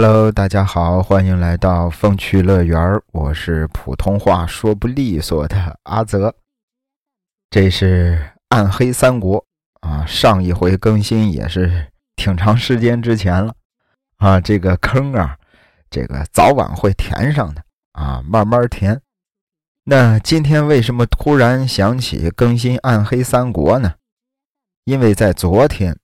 [0.00, 6.32] Hello，大家好，欢迎来到风趣乐园我是普通话说不利索的阿泽。
[7.50, 8.16] 这是
[8.50, 9.44] 《暗黑三国》
[9.88, 13.52] 啊，上一回更新也是挺长时间之前了
[14.18, 14.40] 啊。
[14.40, 15.36] 这个坑啊，
[15.90, 19.00] 这个早晚会填上的啊，慢慢填。
[19.82, 23.94] 那今天为什么突然想起更新《暗黑三国》呢？
[24.84, 25.98] 因为在昨天。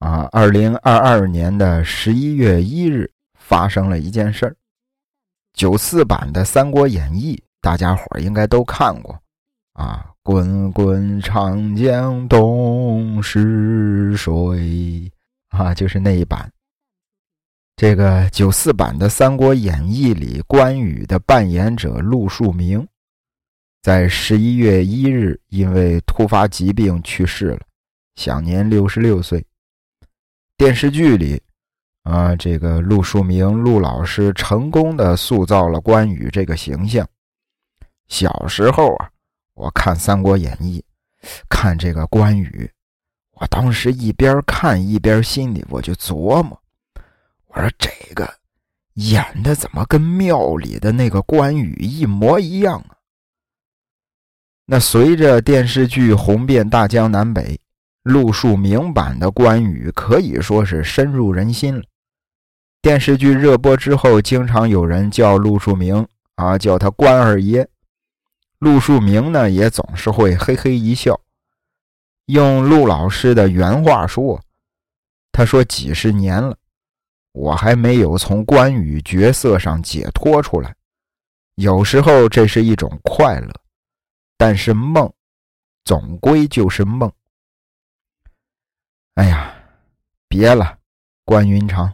[0.00, 4.56] 啊，二零二二年的十一月一日发生了一件事儿。
[5.52, 9.18] 九四版的《三国演义》，大家伙应该都看过。
[9.74, 15.10] 啊，滚滚长江东逝水，
[15.50, 16.50] 啊，就是那一版。
[17.76, 22.86] 这个九四版的《三国演义》里，关羽的扮演者陆树铭，
[23.82, 27.60] 在十一月一日因为突发疾病去世了，
[28.16, 29.44] 享年六十六岁。
[30.60, 31.40] 电视剧里，
[32.02, 37.08] 啊，这个陆树铭陆老师成功的塑造了关羽这个形象。
[38.08, 39.08] 小时候啊，
[39.54, 40.84] 我看《三国演义》，
[41.48, 42.70] 看这个关羽，
[43.36, 46.60] 我当时一边看一边心里我就琢磨，
[47.46, 48.30] 我说这个
[48.96, 53.00] 演的怎么跟庙里的那个关羽一模一样啊？
[54.66, 57.58] 那随着电视剧红遍大江南北。
[58.10, 61.84] 陆树铭版的关羽可以说是深入人心了。
[62.82, 67.68] 电视剧热播之后，经常有人叫陆树铭啊，叫他关二爷。
[68.58, 71.20] 陆树铭呢，也总是会嘿嘿一笑。
[72.26, 74.42] 用陆老师的原话说
[75.30, 76.56] ：“他说几十年了，
[77.30, 80.74] 我还没有从关羽角色上解脱出来。
[81.54, 83.52] 有时候这是一种快乐，
[84.36, 85.08] 但是梦，
[85.84, 87.08] 总归就是梦。”
[89.20, 89.54] 哎呀，
[90.28, 90.78] 别了，
[91.26, 91.92] 关云长。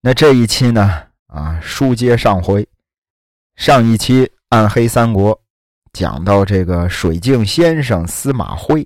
[0.00, 1.06] 那这一期呢？
[1.28, 2.68] 啊，书接上回，
[3.54, 5.32] 上一期《暗黑三国》
[5.92, 8.84] 讲到这个水镜先生司马徽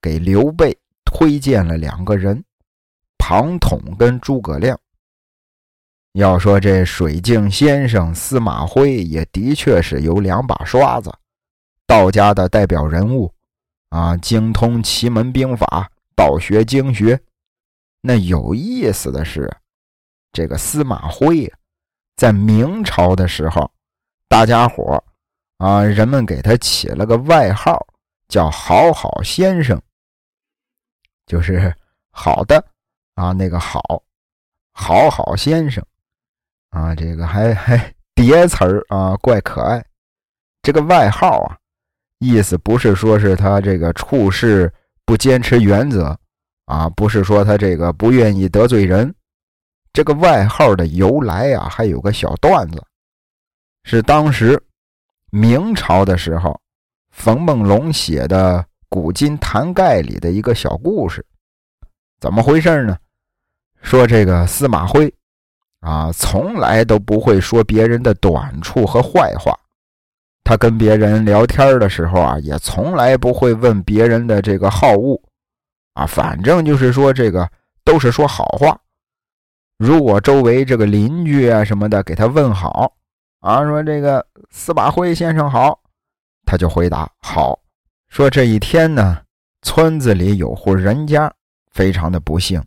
[0.00, 0.74] 给刘备
[1.04, 2.42] 推荐了两个人，
[3.18, 4.80] 庞统跟诸葛亮。
[6.14, 11.12] 要说这水镜先生司马徽也的确是有两把刷子，
[11.86, 13.30] 道家的代表人物。
[13.94, 17.22] 啊，精通奇门兵法、道学经学。
[18.00, 19.48] 那有意思的是，
[20.32, 21.48] 这个司马徽
[22.16, 23.70] 在明朝的时候，
[24.26, 25.00] 大家伙
[25.58, 27.86] 啊，人们给他起了个外号，
[28.26, 29.80] 叫“好好先生”，
[31.24, 31.72] 就是
[32.10, 32.66] 好的
[33.14, 34.02] 啊，那个好，
[34.72, 35.80] 好好先生
[36.70, 39.86] 啊，这个还还叠词儿啊，怪可爱。
[40.62, 41.56] 这个外号啊。
[42.24, 44.72] 意思不是说是他这个处事
[45.04, 46.18] 不坚持原则
[46.64, 49.14] 啊，不是说他这个不愿意得罪人。
[49.92, 52.82] 这个外号的由来啊，还有个小段子，
[53.84, 54.60] 是当时
[55.30, 56.58] 明朝的时候，
[57.10, 58.58] 冯梦龙写的
[58.88, 61.24] 《古今谈概》里的一个小故事。
[62.18, 62.96] 怎么回事呢？
[63.82, 65.12] 说这个司马徽
[65.80, 69.54] 啊，从来都不会说别人的短处和坏话。
[70.44, 75.18] 他跟别人聊天的时候啊，也从来不会问别人的这个好恶，
[75.94, 77.50] 啊，反正就是说这个
[77.82, 78.78] 都是说好话。
[79.78, 82.92] 如果周围这个邻居啊什么的给他问好，
[83.40, 85.80] 啊，说这个司马徽先生好，
[86.44, 87.58] 他就回答好。
[88.08, 89.22] 说这一天呢，
[89.62, 91.32] 村子里有户人家
[91.72, 92.62] 非常的不幸，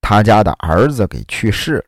[0.00, 1.84] 他家的儿子给去世了。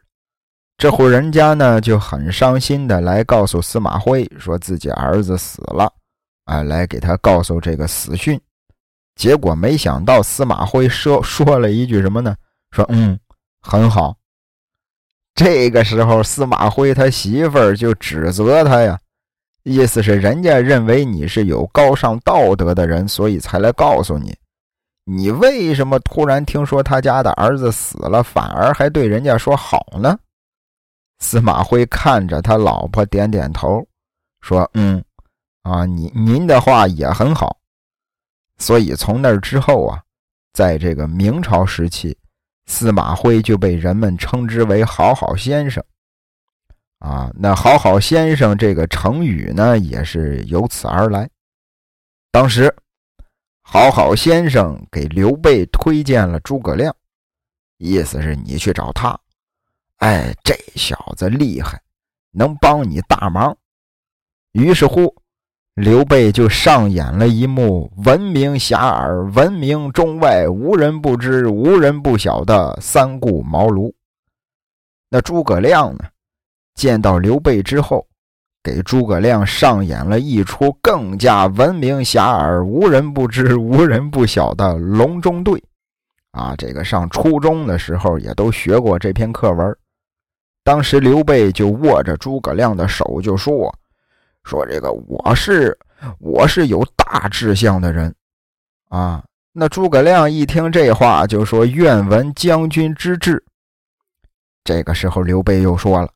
[0.81, 5.93] 这户人家呢就很伤心的来告诉司马徽，说自己儿子死了，
[6.47, 8.41] 啊，来给他告诉这个死讯。
[9.15, 12.35] 结果没想到司马徽说说了一句什么呢？
[12.71, 13.21] 说嗯，
[13.61, 14.17] 很好。
[15.35, 18.99] 这个时候司马徽他媳妇儿就指责他呀，
[19.65, 24.35] 意思是人家认为你是有高尚道德的人，所以才来告诉你，
[25.05, 30.19] 你为什么突然听说他家的儿子死了，反而还对人家说好呢？
[31.21, 33.87] 司马徽看着他老婆，点点头，
[34.41, 35.03] 说：“嗯，
[35.63, 37.57] 啊，您您的话也很好。”
[38.59, 40.03] 所以从那之后啊，
[40.53, 42.17] 在这个明朝时期，
[42.67, 45.83] 司马徽就被人们称之为“好好先生”。
[47.01, 51.29] 啊，那“好好先生”这个成语呢，也是由此而来。
[52.31, 52.75] 当时，
[53.63, 56.95] 好好先生给刘备推荐了诸葛亮，
[57.79, 59.19] 意思是你去找他。
[60.01, 61.79] 哎，这小子厉害，
[62.33, 63.55] 能帮你大忙。
[64.53, 65.15] 于是乎，
[65.75, 73.93] 刘备就上演了一幕闻名遐迩、闻名中外、无人不知、无人不晓的三顾茅庐。
[75.11, 76.05] 那诸葛亮呢，
[76.75, 78.07] 见到刘备之后，
[78.63, 85.63] 给诸葛亮上演了一出更加闻名遐迩、无人不知、 无人不晓的隆中对。
[86.31, 89.77] 啊，这个上初中的时候也都学过这篇课文。
[90.63, 93.75] 当时刘备就握着诸葛亮的手就说。
[94.43, 95.79] 说这个我是
[96.19, 98.13] 我是有大志向的人，
[98.89, 99.23] 啊，
[99.53, 103.43] 那诸葛亮一听这话就说愿闻将军之志。
[104.65, 106.09] 这个时候刘备又说了，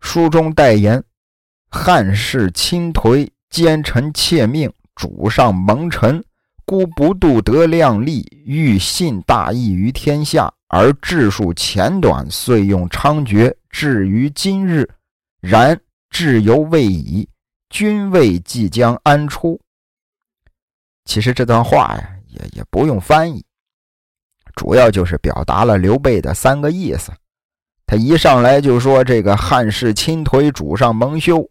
[0.00, 1.02] 书中代言，
[1.70, 6.22] 汉室亲颓，奸臣窃命，主上蒙尘，
[6.64, 14.88] 孤不度得量力，欲信大义于天下，而治数浅短，遂用猖獗，至于今日，
[15.38, 15.78] 然
[16.08, 17.28] 志犹未已。
[17.68, 19.60] 君位即将安出。
[21.04, 23.44] 其实这段话呀，也也不用翻译，
[24.54, 27.12] 主要就是表达了刘备的三个意思。
[27.84, 31.46] 他一上来就说这个汉室倾颓，主上蒙羞，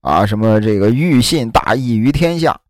[0.00, 2.60] 啊，什么这个欲信大义于天下，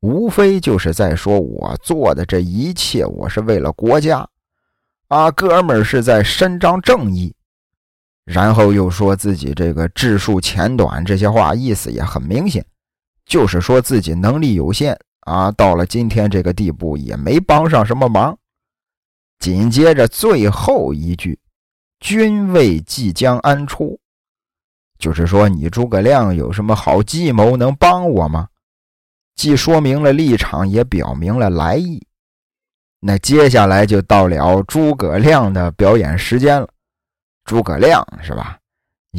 [0.00, 4.28] 无非就是在说我做的这一切，我是为了国家，
[5.06, 7.32] 啊，哥们儿是在伸张正义。
[8.24, 12.64] 然后又说自己这个智术浅短，这些话意思也很明显，
[13.26, 18.38] 就是说自己能力有限啊，到了今天这个地步也没帮上什么忙。
[19.38, 21.38] 紧接着最后一句
[21.98, 23.98] “君位即将安出”，
[25.00, 28.48] 就是说你诸葛亮有什么好计谋能帮我吗？
[29.34, 32.06] 既说明了立场，也表明了来意。
[33.00, 36.68] 那接下来就到了诸葛亮的表演时间了。
[37.44, 38.58] 诸葛亮是吧？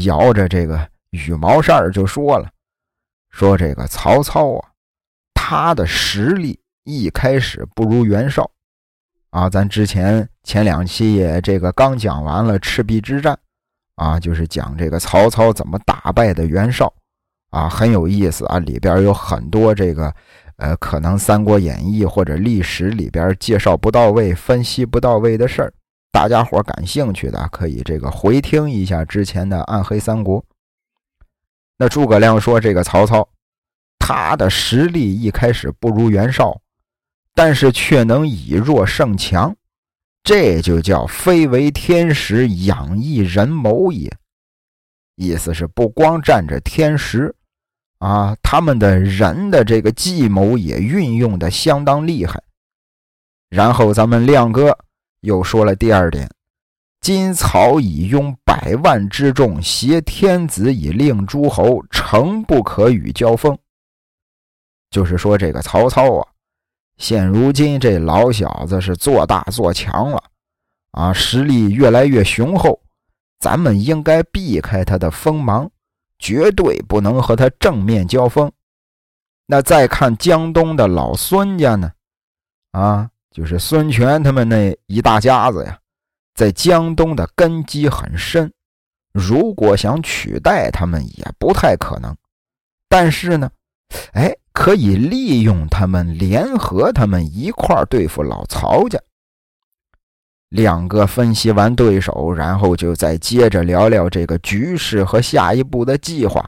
[0.06, 2.50] 摇着这个羽毛扇就说了
[3.30, 4.70] ：“说这个曹操啊，
[5.36, 8.50] 他的实力一开始不如袁绍
[9.30, 9.48] 啊。
[9.48, 13.38] 咱之前前两期也这个刚讲完了赤壁之战
[13.98, 16.92] 啊，就是讲这个曹操怎么打败的袁绍
[17.52, 18.58] 啊，很有意思啊。
[18.58, 20.12] 里边有很多这个
[20.58, 25.72] 呃，可能《三国演义》或者历史里边介绍不到位、分析不到位的事儿。”
[26.13, 30.39] 大家伙感兴趣的可以这个回听一下之前的《暗黑三国》。
[31.75, 33.27] 那诸葛亮说：“这个曹操，
[33.98, 36.62] 他的实力一开始不如袁绍，
[37.33, 39.54] 但是却能以弱胜强，
[40.24, 44.15] 这就叫非为天时养一人谋也。
[45.15, 47.36] 意思是不光占着天时，
[47.98, 52.42] 啊，他们的人的这个计谋也运用的相当厉害。
[53.50, 54.77] 然后咱们亮哥。”
[55.24, 56.30] 又说了第二点：
[57.00, 63.58] 今曹以拥百万之众，挟天子以令诸侯，诚不可与交锋。
[64.90, 66.28] 就是说，这个曹操啊，
[66.98, 70.22] 现如今这老小子是做大做强了，
[70.92, 72.81] 啊，实力越来越雄厚，
[73.40, 75.72] 咱们应该避开他的锋芒，
[76.20, 78.52] 绝对不能和他正面交锋。
[79.46, 81.94] 那再看江东的老孙家呢，
[82.72, 83.10] 啊。
[83.33, 85.77] 就是孙权他们那一大家子呀，
[86.35, 88.50] 在江东的根基很深，
[89.12, 92.15] 如果想取代他们也不太可能。
[92.88, 93.50] 但是呢，
[94.12, 99.00] 哎，可以利用他们，联合他们一块儿对付老曹家。
[100.50, 106.48] 两个分析完对手，然后就再接着聊聊这个局势和下一步的计划。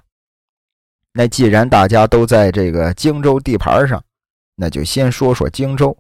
[1.14, 4.00] 那既然大家都在这个荆州地盘上，
[4.56, 5.98] 那就先说说荆州。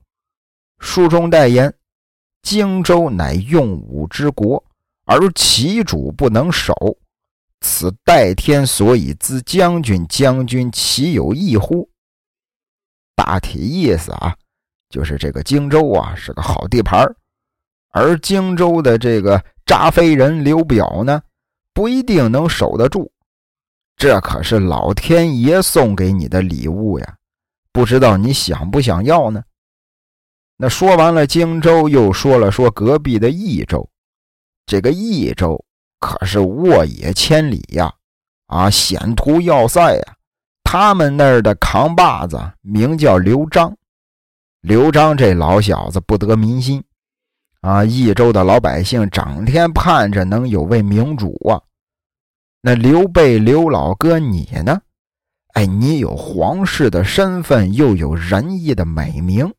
[0.79, 1.73] 书中代言
[2.43, 4.63] ：“荆州乃用武之国，
[5.05, 6.73] 而其主不能守，
[7.61, 10.05] 此代天所以资将军。
[10.07, 11.89] 将军岂有异乎？”
[13.15, 14.35] 大体意思啊，
[14.89, 17.03] 就是这个荆州啊是个好地盘
[17.91, 21.21] 而荆州的这个扎飞人刘表呢，
[21.73, 23.11] 不一定能守得住。
[23.95, 27.15] 这可是老天爷送给你的礼物呀，
[27.71, 29.41] 不知道你想不想要呢？
[30.57, 33.89] 那说完了荆州，又说了说隔壁的益州。
[34.65, 35.63] 这个益州
[35.99, 37.93] 可是沃野千里呀，
[38.47, 40.15] 啊，险途要塞呀。
[40.63, 43.75] 他们那儿的扛把子名叫刘璋。
[44.61, 46.83] 刘璋这老小子不得民心，
[47.61, 51.61] 啊，益州的老百姓整天盼着能有位明主啊。
[52.61, 54.81] 那刘备刘老哥你呢？
[55.53, 59.53] 哎，你有皇室的身份，又有仁义的美名。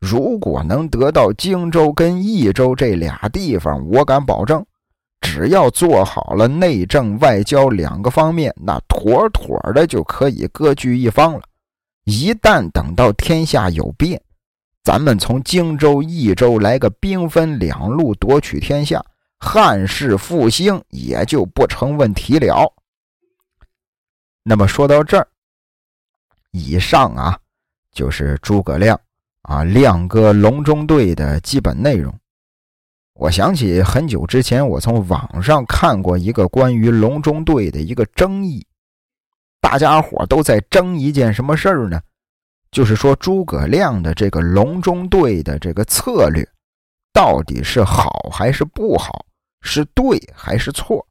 [0.00, 4.64] 如果能得到荆州跟益州这俩地方，我敢保证，
[5.20, 11.42] 只要做好了内政外交两个方面，那妥妥的就可以割据一方了。
[12.04, 14.20] 一旦等到天下有变，
[14.82, 19.04] 咱们从荆州、益州来个兵分两路夺取天下，
[19.38, 22.72] 汉室复兴也就不成问题了。
[24.42, 25.28] 那么说到这儿，
[26.52, 27.38] 以上啊
[27.92, 28.98] 就是诸葛亮
[29.42, 32.14] 啊亮哥隆中对的基本内容。
[33.14, 38.66] 我想起很久之前，我从网上看过一个关于隆中对的一个争议，
[39.60, 42.00] 大家伙都在争一件什么事儿呢？
[42.70, 46.48] 就是说诸葛亮的这个隆中对的这个策略，
[47.12, 49.26] 到底是好还是不好，
[49.60, 51.06] 是对还是错？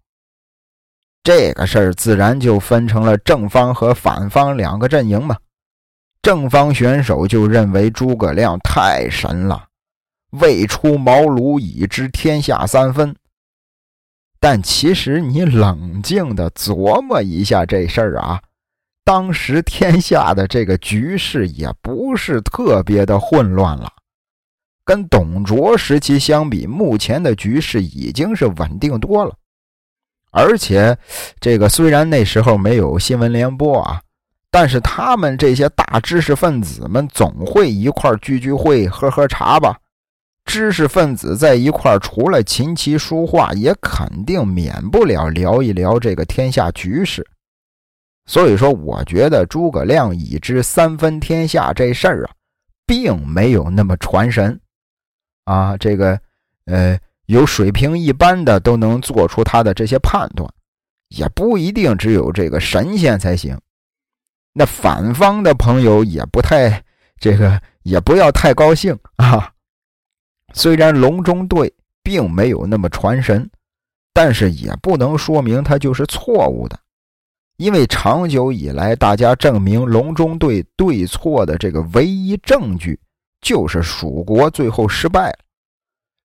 [1.22, 5.38] 这个事儿自然就分成了正方和反方两个阵营嘛。
[6.22, 9.66] 正方选手就认为诸葛亮太神了。
[10.32, 13.16] 未出茅庐已知天下三分，
[14.40, 18.40] 但其实你冷静的琢磨一下这事儿啊，
[19.04, 23.92] 当时天下的这个局势也不是特别的混乱了，
[24.86, 29.34] 跟董卓时期相比，目前的局势已经是稳定多了。
[30.30, 30.96] 而且，
[31.40, 34.00] 这个虽然那时候没有新闻联播啊，
[34.52, 39.78] 但是他们这些大知识分子们总会一块聚聚会、喝喝茶吧。
[40.46, 47.24] 知识分子在一块，除了琴棋书画，也肯定免不了聊一聊这个天下局势。
[48.26, 52.32] 所以说，我觉得诸葛亮已知三分天下这事儿啊，
[52.88, 54.60] 并没有那么传神
[55.46, 55.78] 啊。
[55.78, 56.20] 这个，
[56.66, 60.52] 呃，有水平一般的都能做出他的这些判断，
[61.10, 63.56] 也不一定只有这个神仙才行。
[64.54, 66.84] 那反方的朋友也不太，
[67.20, 69.52] 这个也不要太高兴啊。
[70.54, 73.50] 虽然隆中对并没有那么传神，
[74.14, 76.80] 但是也不能说明它就是错误的，
[77.58, 83.00] 因为长久以来，大家证明隆中对对错的这个唯一证据
[83.42, 85.38] 就是蜀国最后失败了。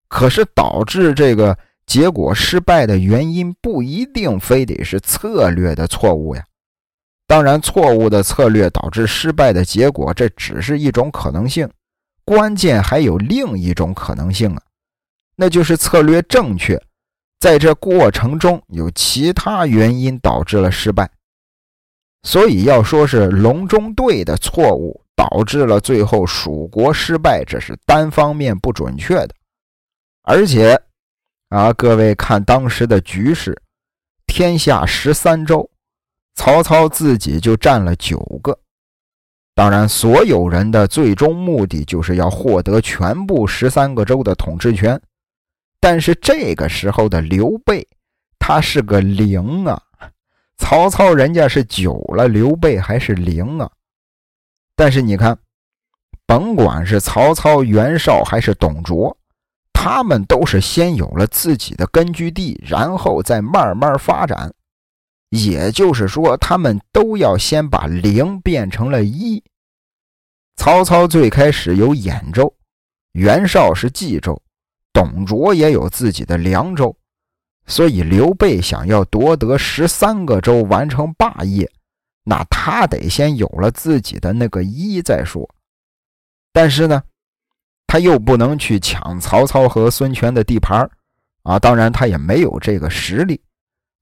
[0.08, 6.44] 可是导致这个结果失败的原因不一定非得是策略的错误呀。
[7.26, 11.68] 当然，错误的策略导致失败的结果，这只是一种可能性。
[12.24, 14.62] 关键还有另一种可能性啊，
[15.36, 16.80] 那就是策略正确，
[17.40, 21.10] 在这过程中有其他原因导致了失败。
[22.22, 29.34] 所以要说是隆中对的错误导致了最后蜀国失败，这是单方面不准确的。
[30.22, 30.80] 而且
[31.50, 33.60] 啊，各位看当时的局势，
[34.26, 35.70] 天下十三州，
[36.34, 38.58] 曹操自己就占了九个。
[39.54, 45.00] 当然，所有人的最终目的就是要获得全部十三个州的统治权。
[45.78, 47.86] 但是这个时候的刘备，
[48.38, 49.80] 他是个零啊！
[50.56, 53.70] 曹操人家是九了，刘备还是零啊！
[54.74, 55.38] 但是你看，
[56.26, 59.16] 甭管是曹操、袁绍还是董卓，
[59.72, 64.52] 他们都是先有了自己的根据地，然后再慢慢发展。
[65.34, 69.42] 也就是说，他们都要先把零变成了一。
[70.56, 72.54] 曹操最开始有兖州，
[73.12, 74.40] 袁绍是冀州，
[74.92, 76.96] 董卓也有自己的凉州，
[77.66, 81.68] 所以刘备想要夺得十三个州，完成霸业，
[82.22, 85.48] 那他得先有了自己的那个一再说。
[86.52, 87.02] 但是呢，
[87.88, 90.88] 他又不能去抢曹操和孙权的地盘
[91.42, 93.40] 啊，当然他也没有这个实力。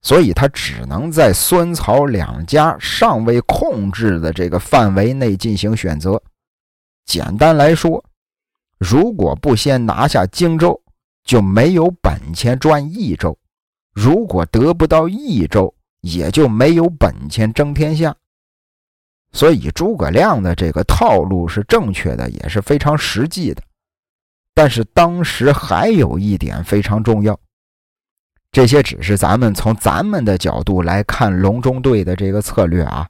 [0.03, 6.21] 所以他只能在孙曹两家尚未控制的这个范围内进行选择。
[7.05, 8.03] 简单来说，
[8.77, 10.79] 如果不先拿下荆州，
[11.23, 13.33] 就没有本钱赚益州；
[13.93, 18.13] 如果得不到益州，也就没有本钱争天下。
[19.31, 23.63] 所以诸葛亮的这个套路是正确的，也是非常实际的。
[24.53, 27.39] 但是当时还有一点非常重要。
[28.53, 33.09] 这些只是咱们从咱们的角度来看隆中对的这个策略啊。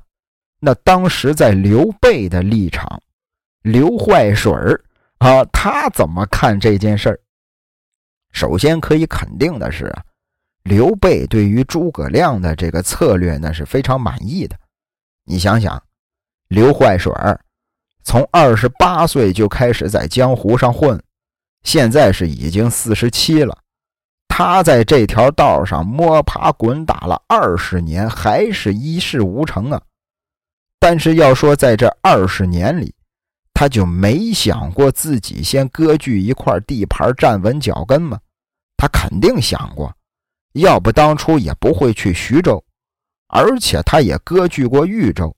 [0.59, 3.03] 那当时在刘备的立场，
[3.61, 4.81] 刘坏水儿
[5.17, 7.19] 啊，他怎么看这件事儿？
[8.31, 10.03] 首先可以肯定的是啊，
[10.63, 14.55] 刘备对于诸葛亮的这个策略呢是非常满意的。
[15.25, 15.83] 你想想，
[16.47, 17.37] 刘坏水儿
[18.03, 21.03] 从二十八岁就开始在江湖上混，
[21.63, 23.62] 现在是已经四十七了。
[24.35, 29.79] 他在这条道上摸爬滚打了二十年，还是一事无成啊！
[30.79, 32.91] 但是要说在这二十年里，
[33.53, 38.19] 他就没想过自己先割据一块地盘，站稳脚跟吗？
[38.75, 39.95] 他肯定想过，
[40.53, 42.59] 要不当初也不会去徐州，
[43.27, 45.31] 而且他也割据过豫州，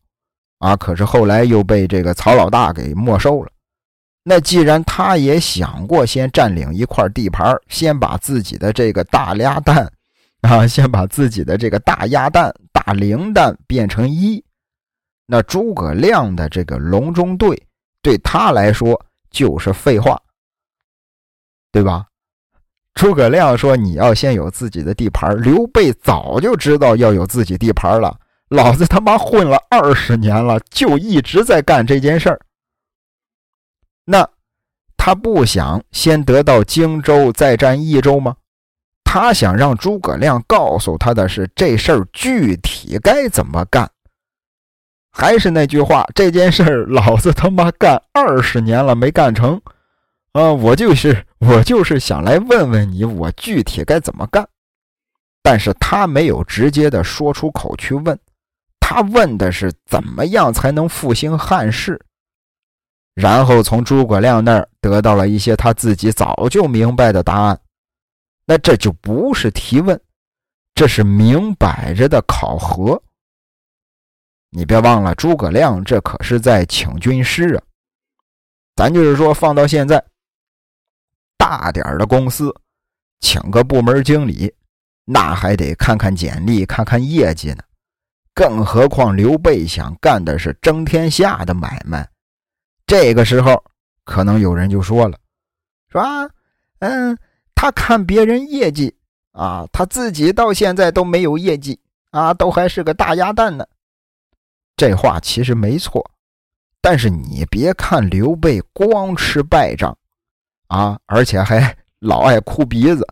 [0.59, 3.51] 啊，可是后来又被这个曹老大给没收了。
[4.27, 9.87] 那既然他也想过先占领一块地盘，先把自己的这个大鸭蛋，
[10.41, 14.43] 啊，先把自己的这个大鸭蛋、大零蛋变成一，
[15.27, 17.55] 那诸葛亮的这个隆中对，
[18.01, 20.19] 对他来说就是废话，
[21.71, 22.07] 对吧？
[22.95, 28.17] 诸葛亮说：“你要先有自己的地盘。”刘备早就知道要有自己地盘了。
[28.47, 32.39] 老子他妈混了二十年了，就一直在干这件事儿。
[34.05, 34.29] 那
[34.97, 38.35] 他不想先得到荆州，再占益州吗？
[39.03, 43.89] 他想让诸葛亮告诉他的是这事儿具体该怎么干。
[45.11, 49.61] 还是那句话，这件事儿老子他妈干二十年了没干成。
[50.33, 54.45] 啊，我就是我就是想来问问你，我具体该怎么干？
[55.41, 58.19] 但是他没有直接的说出口去问，
[58.81, 62.01] 他问的是怎么样才能复兴汉室，
[63.15, 67.59] 然后从诸葛亮那儿得到了一些他自己早就明白的答案。
[68.45, 69.99] 那这就不是提问，
[70.75, 73.01] 这是明摆着的考核。
[74.51, 77.63] 你别忘了，诸葛亮这可是在请军师啊，
[78.75, 80.03] 咱就是说放到现在。
[81.37, 82.53] 大点的公司，
[83.19, 84.53] 请个部门经理，
[85.05, 87.63] 那还得看看简历、看看业绩呢。
[88.33, 92.07] 更何况刘备想干的是争天下的买卖。
[92.87, 93.63] 这个时候，
[94.03, 95.17] 可能有人就说了
[95.89, 96.01] ：“说，
[96.79, 97.17] 嗯，
[97.55, 98.95] 他看别人业绩
[99.31, 101.79] 啊，他自己到现在都没有业绩
[102.11, 103.65] 啊，都还是个大鸭蛋呢。”
[104.77, 106.11] 这话其实没错，
[106.81, 109.97] 但是你别看刘备光吃败仗。
[110.67, 113.07] 啊，而且还老爱哭鼻子，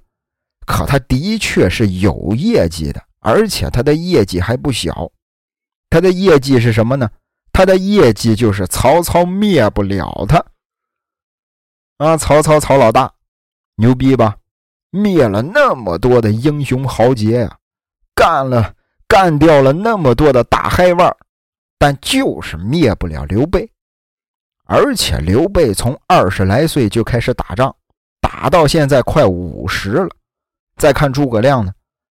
[0.66, 5.10] 可他的确是有业绩的，而且他的业绩还不小。
[5.90, 7.10] 他的业绩是什么呢？
[7.54, 10.44] 他的业绩就是曹操灭不了他。
[11.98, 13.14] 啊，曹操曹老大，
[13.76, 14.36] 牛逼吧？
[14.90, 17.58] 灭了那么多的英雄豪杰呀，
[18.14, 18.74] 干了
[19.08, 21.16] 干掉了那么多的大嗨腕儿
[21.78, 23.70] 但就是灭不了刘备。
[24.66, 27.76] 而且刘备从二十来岁就开始打仗，
[28.22, 30.10] 打到现在快五十了。
[30.78, 31.72] 再看诸葛亮呢，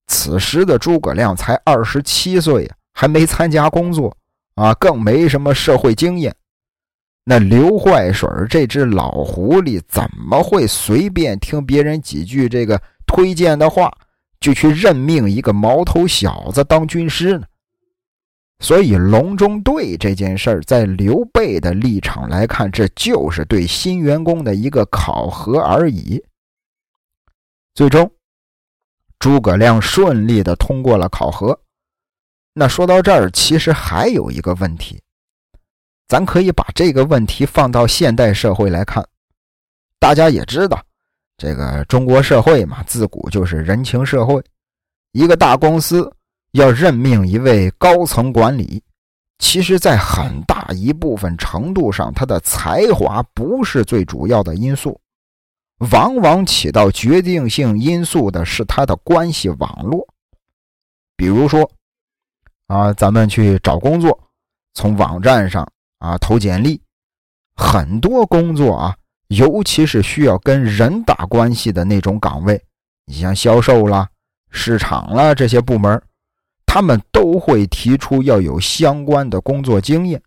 [0.07, 4.15] 此时的诸葛亮才二十七岁呀，还没参加工作
[4.59, 6.35] 啊，更没什么社会经验。
[7.23, 13.89] 那刘坏水这只老狐狸怎么会随便听别人几句这个推荐的话，
[14.39, 17.45] 就去任命一个毛头小子当军师呢？
[18.61, 26.21] 所以，隆中对这件事儿，在刘备的立场来看，这就是对新员工的一个考核而已。
[27.73, 28.11] 最终，
[29.17, 31.57] 诸葛亮顺利的通过了考核。
[32.59, 35.01] 那说到这儿，其实还有一个问题，
[36.09, 39.01] 咱可以把这个问题放到现代社会来看。
[39.97, 40.83] 大家也知道，
[41.37, 44.43] 这个中国社会嘛，自古就是人情社会，
[45.13, 46.13] 一个大公司。
[46.53, 48.83] 要任命一位高层管理，
[49.37, 54.99] 其实，在很大一部分程度上，他的才华不是最主要的因素，
[55.91, 60.05] 往往起到决定性因素的是他的关系网络。
[61.15, 61.69] 比如说，
[62.69, 64.17] 啊，咱们去找工作，
[64.73, 66.81] 从网站上啊投简历，
[67.55, 68.95] 很多工作啊，
[69.27, 72.63] 尤其是需要跟人打关系的那种岗位，
[73.05, 74.07] 你像销售啦、
[74.51, 76.01] 市场啦这些部门。
[76.71, 80.21] 他们都会提出要有相关的工作经验。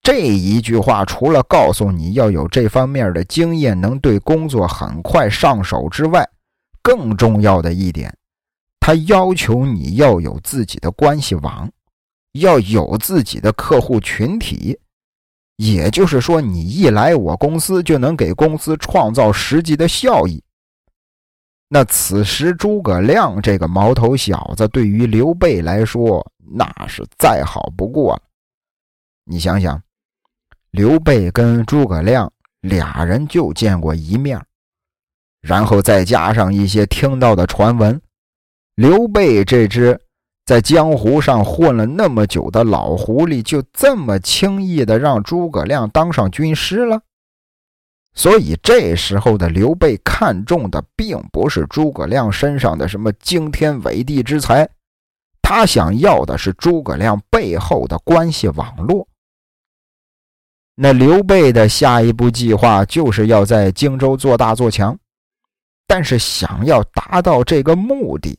[0.00, 6.24] 这一句话除了告诉你要有这方面的经验，能对工作很快上手之外，
[6.80, 8.16] 更重要的一点，
[8.86, 11.68] 他要求你要有自己的关系网，
[12.34, 14.78] 要有自己的客户群体。
[15.56, 20.40] 也就是说，你一来我公司就能给公司创造实际的效益。
[21.68, 28.22] 那此时诸葛亮这个毛头小子对于刘备来说那是再好不过了。
[29.24, 29.82] 你想想，
[30.70, 34.40] 刘备跟诸葛亮俩人就见过一面，
[35.40, 38.00] 然后再加上一些听到的传闻，
[38.76, 39.98] 刘备这只
[40.44, 47.00] 在江湖上混了那么久的老狐狸，就这么轻易的让诸葛亮当上军师了。
[48.14, 54.68] 所以这时候的刘备看中的并不是诸葛亮身上的什么惊天伟地之才，
[55.40, 59.08] 他想要的是诸葛亮背后的关系网络。
[60.74, 64.98] 那刘备的下一步计划就是要在荆州做大做强，
[65.86, 68.38] 但是想要达到这个目的，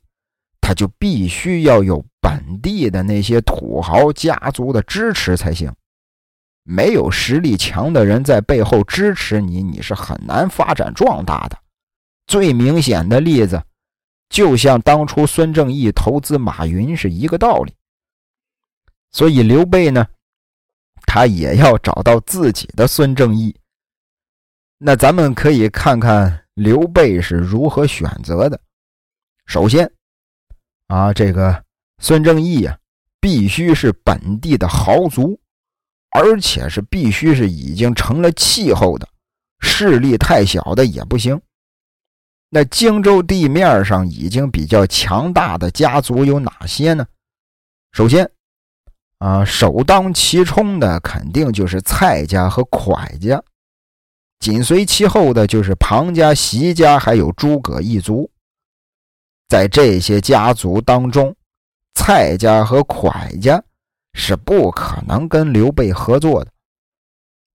[0.68, 5.74] 他就必须要有本地的那些土豪家族的支持才行。
[6.64, 11.58] 没有实力强的人在背后支持你，你是很难发展壮大的。
[12.26, 13.64] 最明显的例子，
[14.28, 17.74] 就像当初孙正义投资马云是一个道理。
[19.14, 20.06] 所以刘备呢，
[21.06, 23.56] 他也要找到自己的孙正义。
[24.78, 28.60] 那咱们可以看看刘备是如何选择的。
[29.46, 29.90] 首先，
[30.88, 31.64] 啊，这个
[32.02, 32.78] 孙正义呀，
[33.20, 35.40] 必须是本地的豪族。
[36.12, 39.08] 而且是必须是已经成了气候的，
[39.60, 41.40] 势力太小的也不行。
[42.50, 47.06] 那荆州地面上已经比较强大的家族有哪些呢？
[47.92, 48.28] 首先，
[49.20, 53.44] 啊，首当其冲的肯定就是蔡家和蒯家，
[54.40, 58.32] 紧随其后的就是庞家、席家，还有诸葛一族。
[59.48, 61.36] 在这些家族当中，
[61.94, 63.64] 蔡家和蒯家。
[64.20, 66.52] 是不可能跟刘备合作的，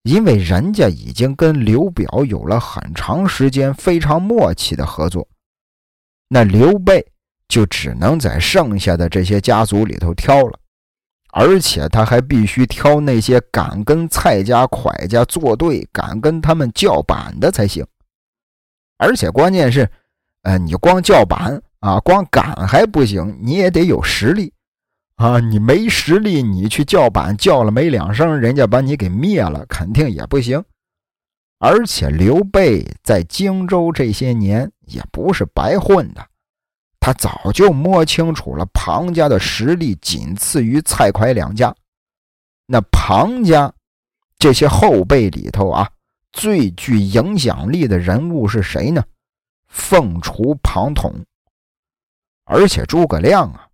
[0.05, 5.27] 因为人家已经跟刘表有了很长时间非常默契的合作。
[6.29, 7.05] 那刘备
[7.49, 10.57] 就只能在剩下的这些家族里头挑了，
[11.33, 17.85] 而且他还必须挑那些敢跟蔡家、蒯家作对、敢跟他们叫板的才行。
[18.99, 19.91] 而且关键是，
[20.43, 24.53] 呃，你光叫板啊，光敢还不行，你也得有实力。
[25.17, 30.65] 啊，你没实力，你去叫板叫了没两声，人家把你给灭了，肯定也不行。
[31.59, 36.25] 而且刘备在荆州这些年也不是白混的，
[37.01, 41.75] 他早就摸清楚了庞家的实力仅次于蔡蒯两家。
[42.67, 43.73] 那庞家
[44.39, 45.91] 这些后辈里头啊，
[46.31, 49.03] 最具影响力的人物是谁呢？
[49.67, 51.13] 凤雏庞统。
[52.53, 53.67] 而且诸葛亮啊。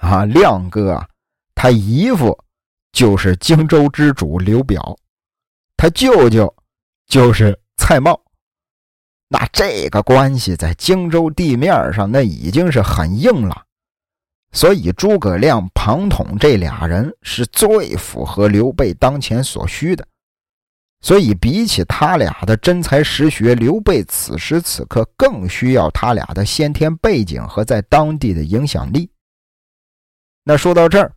[0.00, 1.08] 啊，亮哥啊，
[1.54, 2.38] 他姨父
[2.92, 4.96] 就是荆州之主刘表，
[5.76, 6.54] 他舅舅
[7.06, 8.18] 就是蔡瑁，
[9.28, 13.64] 那这个关系在荆州地面上那已经是很硬了，
[14.52, 20.06] 所以诸葛亮、庞统这俩人是最符合刘备当前所需的，
[21.00, 29.10] 所以比起他俩的真才实学，刘备此时此刻更需要他俩的先天背景和在当地的影响力。
[30.42, 31.12] 那说到这儿，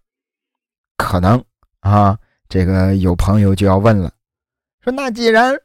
[0.97, 1.43] 可能
[1.79, 2.17] 啊，
[2.47, 4.11] 这个有朋友就要问了，
[4.81, 5.59] 说那既然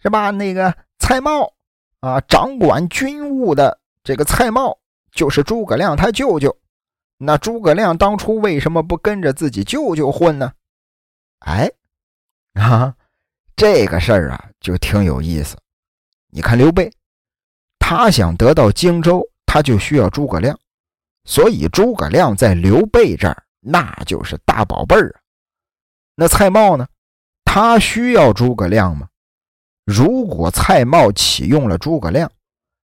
[0.00, 1.52] 是吧，那个蔡瑁
[2.00, 4.78] 啊，掌管军务的这个蔡瑁
[5.10, 6.56] 就是诸葛亮他舅舅，
[7.18, 10.52] 那诸葛亮当初为什么不跟着自己舅舅混呢？
[11.40, 11.70] 哎，
[12.54, 12.94] 啊，
[13.58, 15.56] 这个事儿啊，就挺有意思。
[16.30, 16.88] 你看刘备，
[17.80, 20.56] 他想得到荆州，他就需要诸葛亮。
[21.24, 25.18] 所以诸葛亮在刘备这儿那就是大宝贝儿啊。
[26.14, 26.86] 那蔡瑁呢？
[27.44, 29.08] 他需要诸葛亮吗？
[29.84, 32.30] 如果蔡瑁启用了诸葛亮，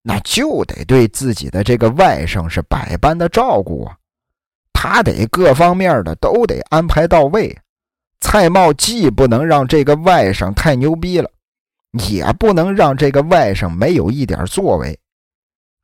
[0.03, 3.97] 那就得对自己的这个外甥是百般的照顾啊。
[4.73, 7.57] 他得各方面的都得安排到位。
[8.21, 11.29] 蔡瑁既不能让这个外甥太牛逼了，
[12.09, 14.97] 也不能让这个外甥没有一点作为。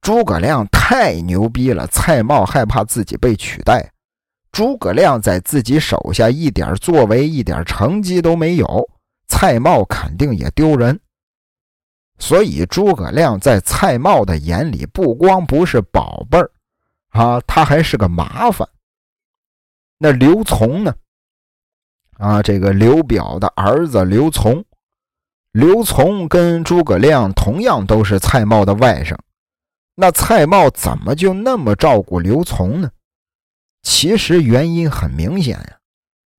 [0.01, 3.91] 诸葛亮太牛逼了，蔡瑁害怕自己被取代。
[4.51, 8.87] 诸葛亮在自己手下一点作为、一点成绩都没有，
[9.27, 10.97] 蔡瑁肯定也丢人。
[12.19, 16.49] 所以诸葛亮在蔡瑁的眼里，不光不是宝贝儿
[17.09, 18.67] 啊，他还是个麻烦。
[19.97, 20.95] 那刘琮呢？
[22.17, 24.63] 啊，这个刘表的儿子刘琮，
[25.51, 29.15] 刘琮跟诸葛亮同样都是蔡瑁的外甥。
[29.95, 32.89] 那蔡瑁怎么就那么照顾刘琮呢？
[33.83, 35.77] 其实原因很明显呀，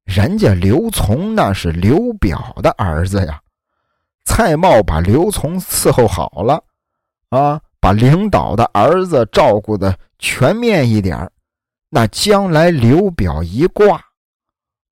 [0.04, 3.40] 人家刘琮那是刘表的儿子呀。
[4.24, 6.62] 蔡瑁把刘琮伺候好了，
[7.30, 11.30] 啊，把领导的儿子照顾的全面一点
[11.88, 13.98] 那将来刘表一挂，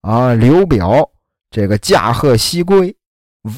[0.07, 1.11] 啊，刘表
[1.51, 2.97] 这个驾鹤西归，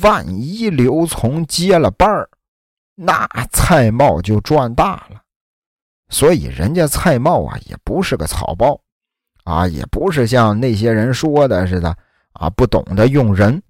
[0.00, 2.26] 万一刘琮接了班儿。
[2.94, 5.20] 那蔡瑁就赚大了，
[6.08, 8.80] 所以人家蔡瑁啊也不是个草包，
[9.44, 11.94] 啊也不是像那些人说的似的
[12.32, 13.62] 啊不懂得用人，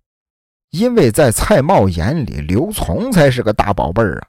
[0.70, 4.28] 因为在蔡瑁眼里，刘琮才是个大宝贝儿啊。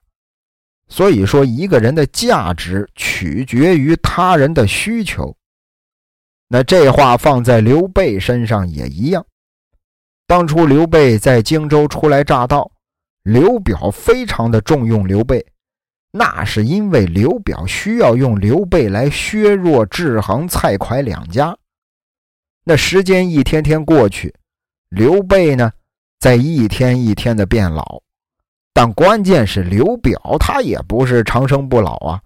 [0.87, 5.37] 所以说，一个人的价值取决于他人的需求。
[6.51, 9.25] 那这话放在刘备身上也一样，
[10.27, 12.71] 当初刘备在荆州初来乍到。
[13.21, 15.45] 刘表非常的重用刘备，
[16.11, 21.55] 那是因为刘表需要用刘备来削弱制衡蔡蒯两家。
[22.63, 24.33] 那时间一天天过去，
[24.89, 25.71] 刘备呢，
[26.19, 28.01] 在一天一天的变老。
[28.73, 32.21] 但关键是刘表他也不是长生不老啊，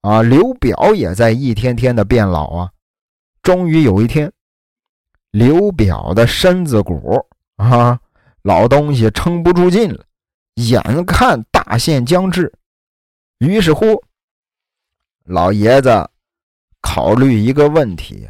[0.00, 2.70] 啊，刘表也在一天天的变老啊。
[3.48, 4.30] 终于有一天，
[5.30, 7.98] 刘表的身子骨啊，
[8.42, 10.04] 老东西撑不住劲了，
[10.56, 12.52] 眼看大限将至。
[13.38, 14.04] 于是乎，
[15.24, 16.10] 老爷子
[16.82, 18.28] 考虑一个问题：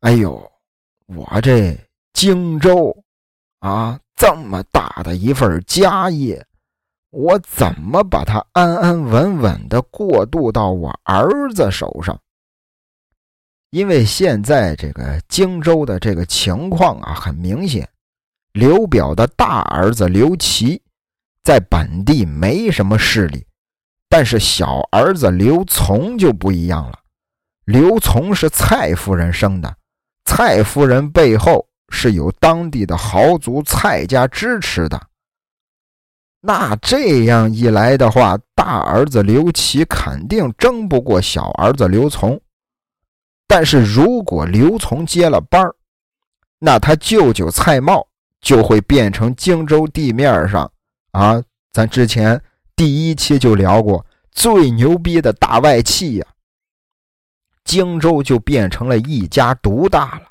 [0.00, 0.50] 哎呦，
[1.08, 1.78] 我这
[2.14, 2.96] 荆州
[3.58, 6.42] 啊，这么大的一份家业，
[7.10, 12.18] 我怎么把它安安稳稳的过渡到我儿子手上？
[13.72, 17.88] 因为现在这个荆州的这个情况啊，很明显，
[18.52, 20.82] 刘表的大儿子刘琦
[21.42, 23.46] 在本地没什么势力。
[24.10, 26.98] 但是小儿子刘琮就不一样了，
[27.64, 29.74] 刘琮是蔡夫人生的，
[30.26, 35.00] 蔡夫人背后是有当地的豪族蔡家支持的。
[36.42, 42.38] 那这样一来的话，大儿子刘琦肯定争不过小儿子刘琮。
[43.54, 45.62] 但是如果刘琮接了班
[46.58, 48.02] 那他舅舅蔡瑁
[48.40, 50.72] 就会变成荆州地面上
[51.10, 52.42] 啊，咱之前。
[52.74, 56.26] 第一期就聊过最牛逼的大外戚呀，
[57.62, 60.22] 荆州就变成了一家独大了，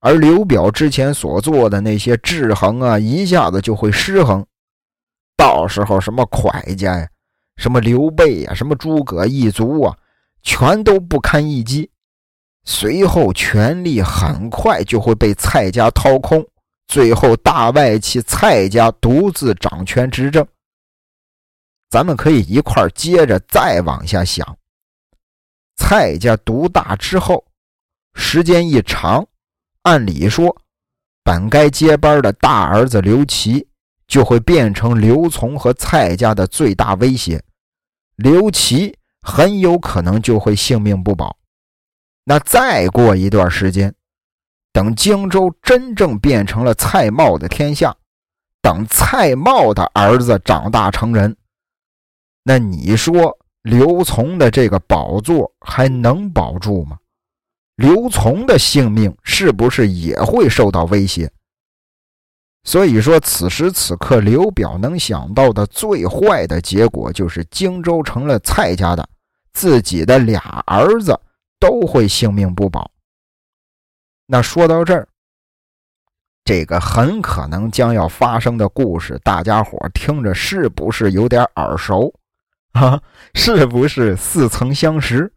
[0.00, 4.44] 而刘表之前所做的那些制衡啊，一下子就会失衡，
[5.36, 7.08] 到时候什么蒯家呀，
[7.56, 9.96] 什么刘备呀，什么诸葛一族啊，
[10.42, 11.88] 全都不堪一击，
[12.68, 16.44] 随后权力很快就会被蔡家掏空，
[16.88, 20.46] 最后大外戚蔡家独自掌权执政。
[21.88, 24.58] 咱们可以一块接着再往下想。
[25.76, 27.44] 蔡家独大之后，
[28.14, 29.24] 时间一长，
[29.82, 30.54] 按理说，
[31.22, 33.68] 本该接班的大儿子刘琦
[34.08, 37.40] 就会变成刘琮和蔡家的最大威胁，
[38.16, 41.36] 刘琦很有可能就会性命不保。
[42.28, 43.94] 那再过一段时间，
[44.72, 47.94] 等荆州真正变成了蔡瑁的天下，
[48.60, 51.36] 等蔡瑁的儿子长大成人。
[52.42, 56.98] 那你说刘琮的这个宝座还能保住吗？
[57.76, 61.30] 刘琮的性命是不是也会受到威胁？
[62.64, 69.08] 所以说，此时此刻，刘表能想到的最坏的结果就是荆州成了蔡家的，
[69.52, 71.16] 自己的俩儿子
[71.58, 72.90] 都会性命不保。
[74.26, 75.08] 那说到这儿，
[76.44, 82.12] 这个很可能将要发生的故事，大家伙听着是不是有点耳熟？
[82.72, 83.00] 啊，
[83.34, 85.32] 是不是似曾相识？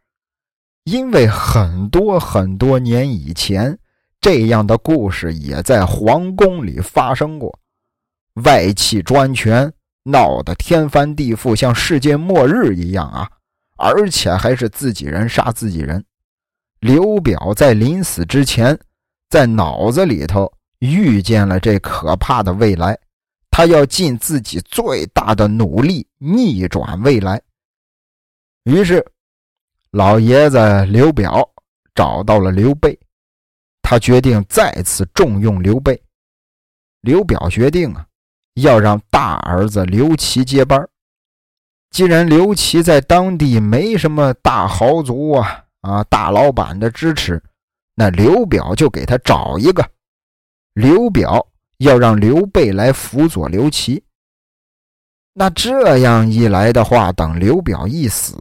[0.83, 3.77] 因为很多很多年以前，
[4.19, 7.59] 这样的故事也在皇宫里发生过。
[8.43, 9.71] 外戚专权，
[10.03, 13.29] 闹得天翻地覆，像世界末日一样啊！
[13.77, 16.03] 而且还是自己人杀自己人。
[16.79, 18.79] 刘表在临死之前，
[19.29, 22.97] 在脑子里头预见了这可怕的未来。
[23.51, 27.41] 他要尽自己最大的努力逆转未来。
[28.63, 29.05] 于是，
[29.91, 31.49] 老爷子刘表
[31.93, 32.97] 找到了刘备，
[33.81, 36.01] 他决定再次重用刘备。
[37.01, 38.05] 刘表决定啊，
[38.53, 40.87] 要让大儿子刘琦接班。
[41.89, 47.41] 既然刘琦在当地没什么大豪族啊啊大老板的支持，
[47.95, 49.89] 那刘表就给他找一个。
[50.73, 51.45] 刘表。
[51.79, 54.03] 要让刘备来辅佐刘琦，
[55.31, 58.35] 那这样一来的话，等刘表一死，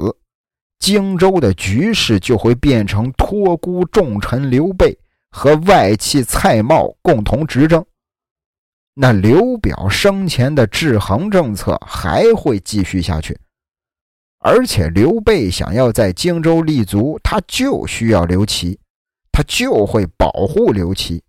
[0.81, 4.99] 荆州的局势就会变成托孤重臣刘备
[5.31, 7.87] 和外戚蔡瑁共同执政。
[8.95, 13.39] 那刘表生前的制衡政策还会继续下去，
[14.41, 18.79] 而且刘备想要在荆州立足，他就需要刘琦，
[19.33, 21.23] 他就会保护刘琦。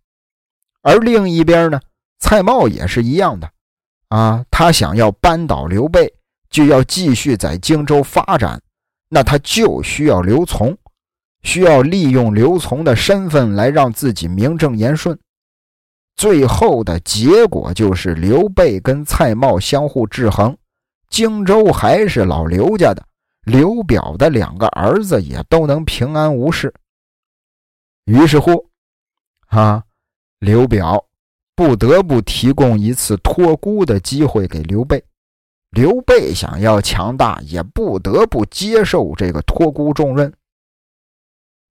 [0.82, 1.80] 而另一边呢？
[2.20, 3.50] 蔡瑁也是一样的，
[4.10, 6.14] 啊，他想要扳倒刘备，
[6.50, 8.62] 就要继续在荆州发展，
[9.10, 10.76] 那他就需要刘琮，
[11.44, 15.18] 需要利用刘琮的身份来让自己名正言顺。
[16.18, 20.58] 最后的结果就是刘备跟蔡瑁相互制衡，
[21.10, 23.06] 荆州还是老刘家的，
[23.44, 26.74] 刘表的两个儿子也都能平安无事。
[28.06, 28.70] 于是乎，
[29.48, 29.84] 啊，
[30.40, 31.06] 刘表。
[31.56, 35.04] 不得不提供一次托孤的机会给刘备，
[35.72, 40.34] 刘备想要强大，也不得不接受这个托孤重任。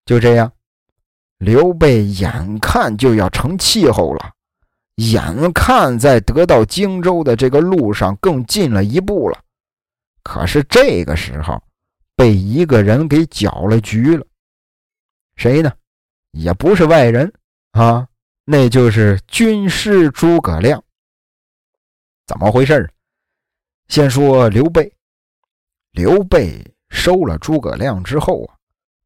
[0.04, 0.52] 就这样，
[1.38, 4.34] 刘备眼看就要成气候了，
[4.98, 9.38] 眼看在得到荆州的这个路上更近了一步了。
[10.24, 11.62] 可是这个时候，
[12.16, 14.26] 被一个人给搅了局了。
[15.36, 15.72] 谁呢？
[16.32, 17.32] 也不是外人
[17.72, 18.06] 啊，
[18.44, 20.82] 那就是军师诸葛亮。
[22.26, 22.90] 怎么回事？
[23.86, 24.92] 先说刘备，
[25.92, 28.56] 刘备收了诸葛亮之后啊，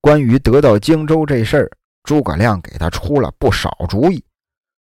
[0.00, 1.70] 关于得到荆州这事儿，
[2.02, 4.24] 诸葛亮给他出了不少主意，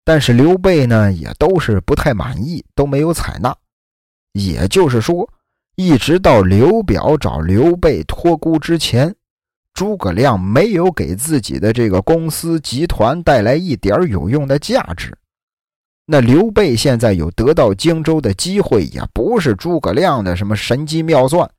[0.06, 3.54] 但是刘备呢也都是不太满意，都没有采纳。
[4.34, 5.28] 也就是说，
[5.76, 9.14] 一直到刘表找刘备托孤之前，
[9.74, 15.12] 诸葛亮没有给自己的这个公司集团带来一点有用的价值。
[16.06, 21.50] 那刘备现在有得到荆州的机会，也不是诸葛亮的什么神机妙算，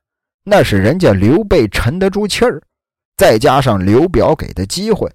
[0.44, 2.62] 那是人家刘备沉得住气儿，
[3.16, 5.10] 再加上刘表给的机会，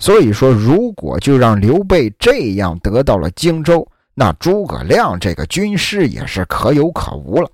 [0.00, 7.48] 所以说如果就让刘备这样得到了荆州，那诸葛亮这个军师也是可有可无了。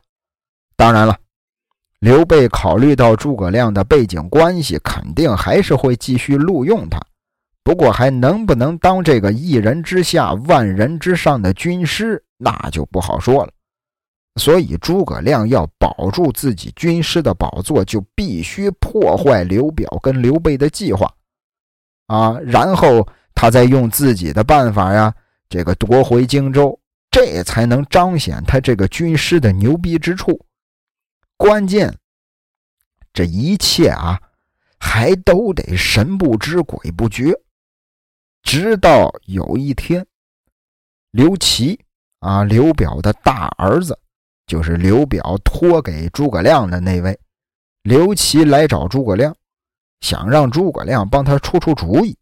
[0.77, 1.17] 当然了，
[1.99, 7.01] 刘备考虑到诸葛亮的背景关系，肯定还是会继续录用他。
[7.65, 13.53] 不过还能不能当这个一人之下万人之上的军师，那就不好说了。
[14.41, 21.13] 所以诸葛亮要保住自己军师的宝座，就必须破坏刘表跟刘备的计划，
[22.07, 25.15] 啊，然后他再用自己的办法呀，
[25.49, 26.79] 这个夺回荆州，
[27.11, 30.41] 这才能彰显他这个军师的牛逼之处。
[31.37, 31.95] 关键，
[33.13, 34.21] 这一切啊，
[34.79, 37.33] 还都得神不知鬼不觉。
[38.43, 40.07] 直到有一天，
[41.11, 41.79] 刘琦
[42.21, 43.99] 啊，刘表的大儿子，
[44.47, 47.19] 就是刘表托给诸葛亮的那位，
[47.83, 49.37] 刘琦来找诸葛亮，
[50.01, 52.17] 想让诸葛亮帮他出出主意。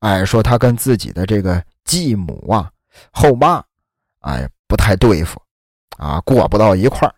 [0.00, 2.70] 哎，说他跟自己的这个继母啊、
[3.10, 3.64] 后妈，
[4.20, 5.40] 哎，不太对付，
[5.96, 7.14] 啊，过不到一块儿。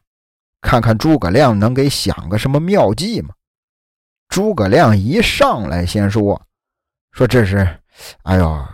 [0.62, 3.34] 看看诸葛亮能给想个什么妙计吗？
[4.28, 6.40] 诸葛亮一上来先说，
[7.12, 7.58] 说这是。
[8.22, 8.66] 哎呦，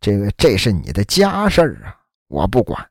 [0.00, 1.96] 这个这是你的家事儿啊，
[2.28, 2.88] 我不管。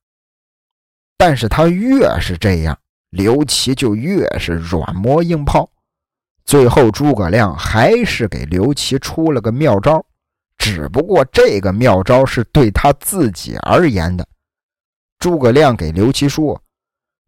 [1.17, 2.77] 但是他越是这样，
[3.10, 5.69] 刘琦就越是软磨硬泡。
[6.47, 10.01] 最后，诸葛亮还是给刘琦出了个妙招，
[10.57, 14.25] 只不过这个妙招是对他自己而言的。
[15.19, 16.57] 诸葛亮给刘琦说：“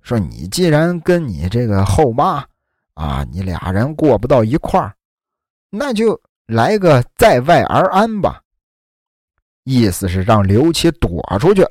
[0.01, 2.45] 说你既然跟你这个后妈
[2.93, 4.95] 啊，你俩人过不到一块儿，
[5.69, 8.41] 那就来个在外而安吧。”
[9.65, 11.67] 意思是让刘琦躲出去，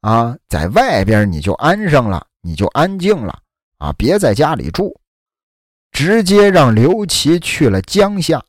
[0.00, 3.38] 啊，在外边你就安生了，你就安静了，
[3.76, 4.98] 啊，别在家里住，
[5.96, 8.44] 直接让刘琦去了江夏。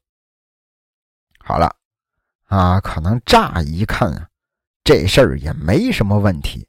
[1.40, 1.74] 好了，
[2.48, 4.28] 啊，可能乍一看啊，
[4.84, 6.68] 这事儿也没什么问题，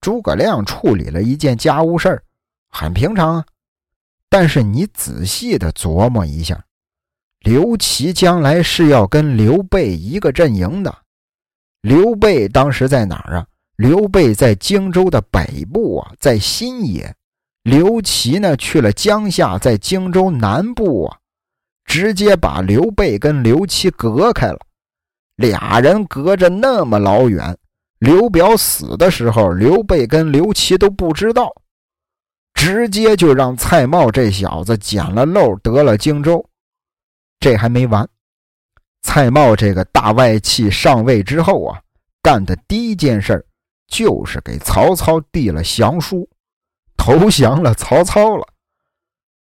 [0.00, 2.24] 诸葛亮处理了一件家务事儿，
[2.68, 3.46] 很平常啊。
[4.28, 6.64] 但是你仔细的琢磨一下，
[7.38, 10.92] 刘琦将来是要跟刘备一个阵营的。
[11.80, 13.46] 刘备当时在哪儿啊？
[13.76, 17.14] 刘备在荆州的北部啊，在新野。
[17.62, 21.18] 刘琦呢去了江夏，在荆州南部啊，
[21.84, 24.58] 直接把刘备跟刘琦隔开了。
[25.36, 27.56] 俩人隔着那么老远，
[27.98, 31.52] 刘表死的时候，刘备跟刘琦都不知道，
[32.54, 36.44] 直接就让蔡瑁这小子捡了漏得了荆州。
[37.38, 38.08] 这还没完。
[39.02, 41.80] 蔡瑁这个大外戚上位之后啊，
[42.20, 43.46] 干的第一件事
[43.86, 46.28] 就是给曹操递了降书，
[47.08, 48.46] 投降了曹操了。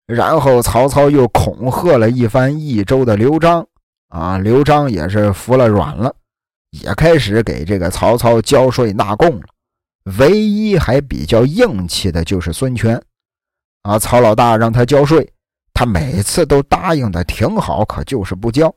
[0.05, 3.65] 然后曹操又恐吓了一番益州的刘璋，
[4.09, 6.15] 啊，刘璋也是服了软了，
[6.69, 9.45] 也开始给这个曹操交税纳贡了。
[10.19, 13.01] 唯一还比较硬气的就是孙权，
[13.81, 15.27] 啊，曹老大让他交税，
[15.73, 18.73] 他每次都答应的挺好，可就是不交。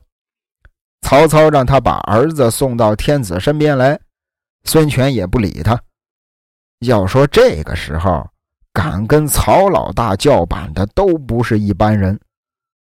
[1.03, 3.99] 曹操让他把儿子送到天子身边来，
[4.63, 5.79] 孙权也不理他。
[6.79, 8.27] 要说这个时候
[8.73, 12.19] 敢跟曹老大叫板的都不是一般人。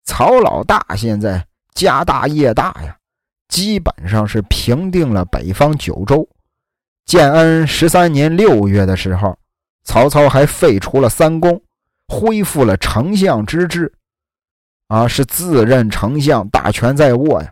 [0.04, 2.96] 曹老大现在家大业大呀，
[3.48, 6.28] 基本上是平定了北方九州。
[7.06, 9.38] 建安十三年六月的时候，
[9.84, 11.62] 曹操还废除了三公，
[12.08, 13.92] 恢复了丞相之治，
[14.88, 17.52] 啊，是自任丞相，大权在握呀。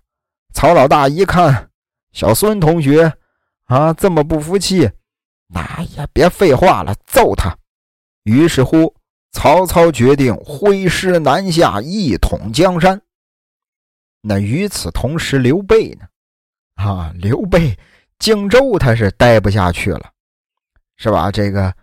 [0.53, 1.69] 曹老大一看，
[2.11, 3.11] 小孙同学
[3.65, 4.89] 啊，这么不服气，
[5.47, 7.55] 那也别废话了，揍他。
[8.29, 8.93] 于是乎，
[9.31, 13.01] 曹操决定挥师南下，一统江山。
[14.21, 16.05] 那与此同时，刘备呢？
[16.75, 17.75] 啊，刘备
[18.19, 20.11] 荆州他是待不下去了，
[20.97, 21.31] 是吧？
[21.31, 21.73] 这个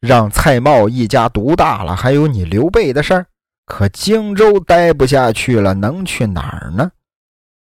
[0.00, 3.24] 让蔡瑁一家独大了，还有你刘备的事儿。
[3.64, 6.90] 可荆州待不下去了，能去哪儿呢？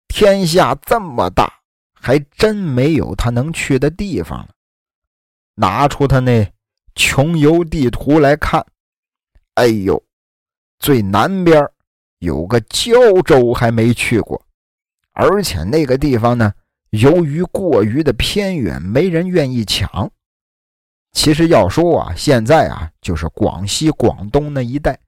[0.07, 1.51] 天下这么大，
[1.93, 4.47] 还真没有他能去的地方了。
[5.55, 6.49] 拿出他那
[6.95, 8.65] 穷游地图来看，
[9.55, 10.01] 哎呦，
[10.79, 11.67] 最南边
[12.19, 12.93] 有个胶
[13.25, 14.41] 州还没去过，
[15.13, 16.53] 而且那个地方呢，
[16.91, 20.09] 由于过于的偏远，没人愿意抢。
[21.11, 24.99] 其实要说啊，现在啊，就是广西、广东那一带。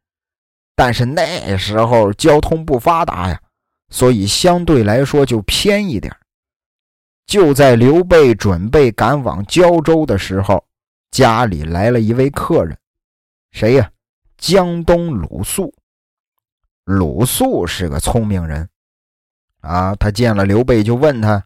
[0.76, 3.42] 但是那时候交通不发达呀，
[3.90, 6.16] 所以相对来说就偏一点。
[7.26, 10.64] 就在刘备准备赶往胶州的时候，
[11.16, 12.78] 家里来了一位客人，
[13.52, 13.90] 谁呀？
[14.36, 15.74] 江东鲁肃。
[16.84, 18.68] 鲁肃是个聪明人，
[19.62, 21.42] 啊，他见了刘备就问他，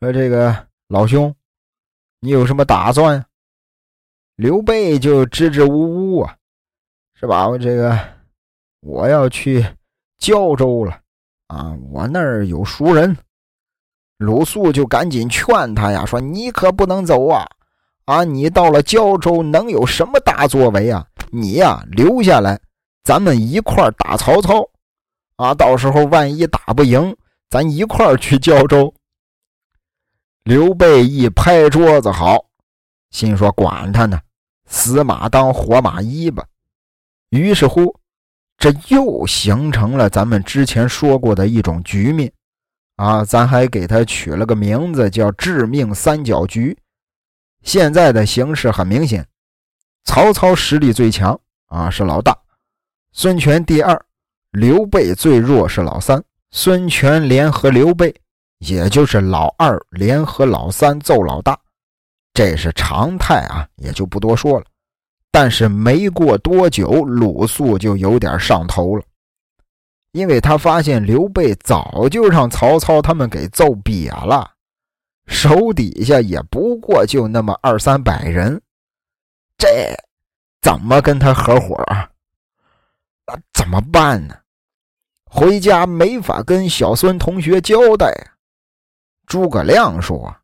[0.00, 1.34] 说：“这个老兄，
[2.20, 3.22] 你有什么打算？”
[4.36, 6.34] 刘备就支支吾吾啊，
[7.12, 7.46] 是吧？
[7.46, 8.16] 我这个。
[8.80, 9.66] 我要去
[10.16, 10.98] 胶州了，
[11.48, 13.14] 啊，我那儿有熟人。
[14.16, 17.46] 鲁肃就赶紧劝他呀，说你可不能走啊，
[18.08, 21.06] 啊，你到了胶州能有什么大作为啊？
[21.30, 22.58] 你呀留下来，
[23.04, 24.66] 咱们一块打曹操，
[25.36, 27.14] 啊，到时候万一打不赢，
[27.50, 28.94] 咱一块去胶州。
[30.44, 32.46] 刘备一拍桌子，好，
[33.10, 34.18] 心说管他呢，
[34.64, 36.42] 死马当活马医吧。
[37.28, 37.94] 于是乎。
[38.56, 42.32] 这又形成了咱们之前说过的一种局面，
[42.96, 46.76] 啊，咱还给他取了个名字叫“致命三角局”。
[47.62, 49.26] 现在的形势很明显，
[50.04, 52.32] 曹操实力最强，啊，是老大；
[53.12, 54.00] 孙权第二，
[54.52, 56.22] 刘备最弱，是老三。
[56.50, 58.14] 孙权联合刘备，
[58.58, 61.58] 也就是老二联合老三揍老大，
[62.32, 64.64] 这是常态啊，也就不多说了。
[65.30, 69.02] 但是没过多久，鲁肃就有点上头了，
[70.12, 74.50] 因为他发现刘备早就让曹操他们给揍瘪了，
[75.28, 78.60] 手底下也不过就那么二三百人，
[79.56, 79.68] 这
[80.62, 82.10] 怎么跟他合伙啊？
[83.26, 84.34] 那怎么办呢？
[85.30, 88.10] 回家没法跟小孙同学交代。
[89.26, 90.34] 诸葛亮说：“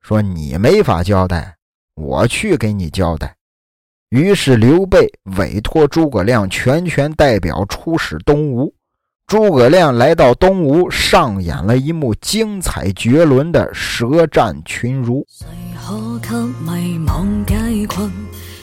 [0.00, 1.56] 说你没法交代，
[1.94, 3.36] 我去给你交代。”
[4.08, 5.06] 于是刘备
[5.36, 8.74] 委托诸葛亮全权代表出使东吴。
[9.26, 15.26] 诸葛亮来到东吴，上演了一幕精彩绝伦的舌战群儒。
[15.30, 15.46] 谁
[15.82, 18.10] 可给迷惘解困，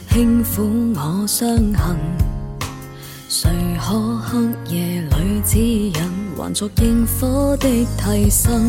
[0.09, 1.97] 轻抚我伤痕？
[3.27, 3.49] 谁
[3.79, 4.39] 可黑
[4.73, 5.93] 夜里指引，
[6.37, 8.61] 还作萤火的替身？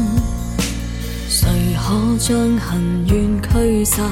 [1.29, 4.11] 谁可将恨怨驱散？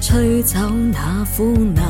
[0.00, 0.58] 吹走
[0.92, 1.84] 那苦难，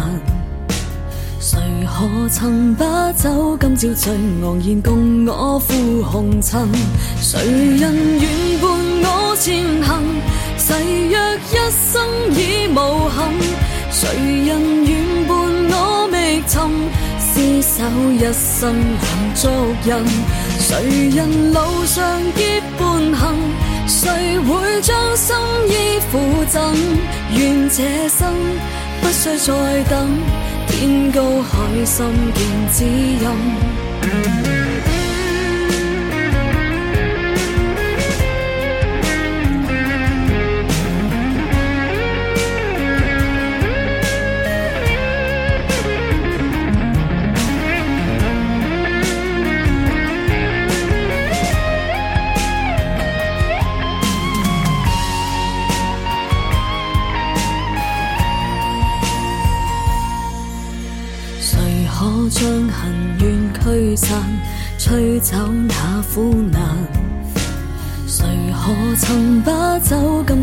[1.49, 6.69] 谁可曾把酒今朝醉昂然共我赴红尘？
[7.21, 7.39] 谁
[7.77, 8.69] 人愿伴
[9.05, 10.03] 我前行？
[10.59, 10.75] 誓
[11.07, 12.03] 约一生
[12.35, 13.33] 已无憾。
[13.93, 14.09] 谁
[14.45, 15.39] 人愿伴
[15.71, 16.69] 我觅寻？
[17.33, 19.49] 厮守一生难足
[19.85, 19.95] 印。
[20.59, 23.37] 谁人路上结伴行？
[23.87, 25.37] 谁会将心
[25.69, 26.19] 意付
[26.51, 26.75] 赠？
[27.37, 28.35] 愿这生
[29.01, 30.09] 不需再等，
[30.79, 34.66] 天高海深见指引。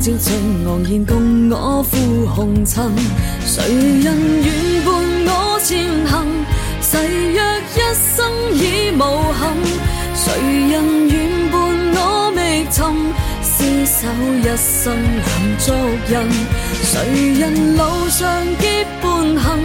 [0.03, 0.35] 酒今朝醉
[0.65, 2.91] 昂然共我赴红尘？
[3.45, 3.63] 谁
[4.01, 4.93] 人愿伴
[5.27, 6.45] 我前行？
[6.81, 6.97] 誓
[7.31, 7.39] 约
[7.73, 9.01] 一生已无
[9.31, 9.55] 憾。
[10.13, 10.33] 谁
[10.71, 11.13] 人愿
[11.49, 11.55] 伴
[11.95, 12.83] 我觅寻？
[13.41, 14.09] 厮守
[14.41, 15.71] 一生难足
[16.09, 16.13] 印。
[16.83, 19.57] 谁人路上结伴行？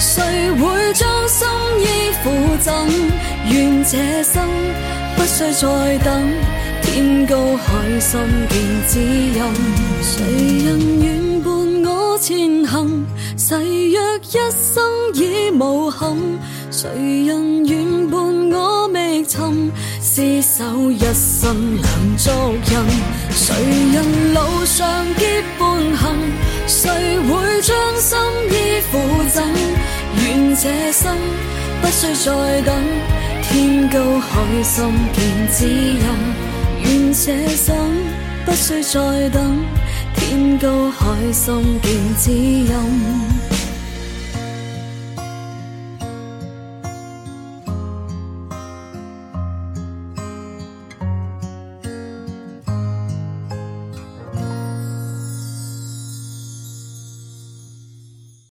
[0.00, 1.46] 谁会将心
[1.78, 2.74] 意付赠？
[3.48, 4.42] 愿这生
[5.14, 6.20] 不需再等，
[6.84, 9.42] 天高海深见指引。
[10.02, 10.22] 谁
[10.64, 11.52] 人愿伴
[11.86, 13.06] 我前行，
[13.36, 13.58] 誓
[13.88, 14.82] 约一生
[15.14, 16.16] 已无憾。
[16.70, 16.90] 谁
[17.26, 18.20] 人愿伴
[18.52, 22.30] 我觅寻，厮守一生两足
[22.70, 22.72] 印。
[23.30, 23.54] 谁
[23.92, 26.16] 人路上结伴行？
[26.66, 28.18] 谁会将心
[28.50, 28.98] 意付
[29.32, 29.42] 赠？
[30.22, 31.16] 愿这生
[31.80, 32.74] 不需再等，
[33.42, 36.53] 天高海深见指引。
[36.84, 37.76] 愿这生
[38.44, 39.64] 不需再等，
[40.14, 43.33] 天高海深见知音。